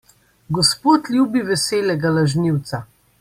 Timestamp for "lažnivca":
2.19-2.81